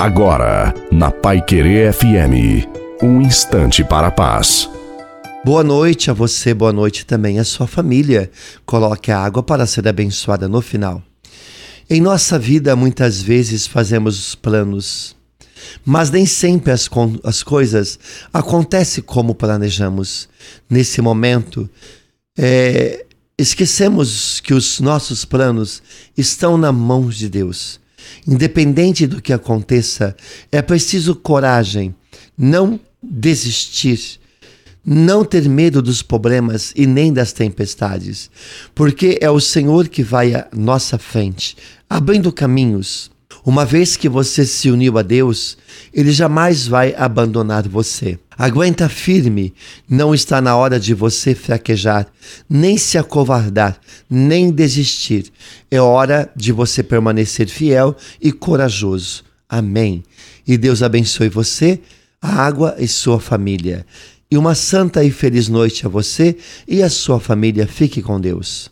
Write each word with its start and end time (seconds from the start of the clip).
Agora, 0.00 0.72
na 0.90 1.10
Pai 1.10 1.44
Querer 1.44 1.92
FM, 1.92 2.66
um 3.02 3.20
instante 3.20 3.84
para 3.84 4.06
a 4.06 4.10
paz. 4.10 4.66
Boa 5.44 5.62
noite 5.62 6.10
a 6.10 6.14
você, 6.14 6.54
boa 6.54 6.72
noite 6.72 7.04
também 7.04 7.38
à 7.38 7.44
sua 7.44 7.66
família. 7.66 8.30
Coloque 8.64 9.12
a 9.12 9.18
água 9.18 9.42
para 9.42 9.66
ser 9.66 9.86
abençoada 9.86 10.48
no 10.48 10.62
final. 10.62 11.02
Em 11.88 12.00
nossa 12.00 12.38
vida, 12.38 12.74
muitas 12.74 13.20
vezes 13.20 13.66
fazemos 13.66 14.34
planos, 14.34 15.14
mas 15.84 16.10
nem 16.10 16.24
sempre 16.24 16.72
as, 16.72 16.88
as 17.22 17.42
coisas 17.42 17.98
acontecem 18.32 19.04
como 19.04 19.34
planejamos. 19.34 20.30
Nesse 20.70 21.02
momento, 21.02 21.68
é, 22.38 23.04
esquecemos 23.36 24.40
que 24.40 24.54
os 24.54 24.80
nossos 24.80 25.26
planos 25.26 25.82
estão 26.16 26.56
na 26.56 26.72
mão 26.72 27.10
de 27.10 27.28
Deus. 27.28 27.78
Independente 28.26 29.06
do 29.06 29.20
que 29.20 29.32
aconteça, 29.32 30.16
é 30.50 30.60
preciso 30.62 31.14
coragem, 31.14 31.94
não 32.36 32.78
desistir, 33.02 34.20
não 34.84 35.24
ter 35.24 35.48
medo 35.48 35.82
dos 35.82 36.02
problemas 36.02 36.72
e 36.74 36.86
nem 36.86 37.12
das 37.12 37.32
tempestades, 37.32 38.30
porque 38.74 39.18
é 39.20 39.30
o 39.30 39.40
Senhor 39.40 39.88
que 39.88 40.02
vai 40.02 40.34
à 40.34 40.48
nossa 40.54 40.98
frente, 40.98 41.56
abrindo 41.88 42.32
caminhos. 42.32 43.10
Uma 43.44 43.64
vez 43.64 43.96
que 43.96 44.08
você 44.08 44.44
se 44.44 44.70
uniu 44.70 44.98
a 44.98 45.02
Deus, 45.02 45.56
Ele 45.92 46.12
jamais 46.12 46.66
vai 46.66 46.94
abandonar 46.94 47.66
você. 47.66 48.18
Aguenta 48.36 48.88
firme, 48.88 49.52
não 49.88 50.14
está 50.14 50.40
na 50.40 50.56
hora 50.56 50.78
de 50.78 50.94
você 50.94 51.34
fraquejar, 51.34 52.06
nem 52.48 52.76
se 52.78 52.96
acovardar, 52.96 53.78
nem 54.08 54.50
desistir. 54.50 55.30
É 55.70 55.80
hora 55.80 56.30
de 56.36 56.52
você 56.52 56.82
permanecer 56.82 57.48
fiel 57.48 57.96
e 58.20 58.32
corajoso. 58.32 59.24
Amém. 59.48 60.02
E 60.46 60.56
Deus 60.56 60.82
abençoe 60.82 61.28
você, 61.28 61.80
a 62.20 62.42
água 62.42 62.76
e 62.78 62.86
sua 62.86 63.18
família. 63.18 63.84
E 64.30 64.38
uma 64.38 64.54
santa 64.54 65.02
e 65.02 65.10
feliz 65.10 65.48
noite 65.48 65.84
a 65.84 65.88
você 65.88 66.36
e 66.68 66.82
a 66.82 66.88
sua 66.88 67.18
família. 67.18 67.66
Fique 67.66 68.00
com 68.00 68.20
Deus. 68.20 68.70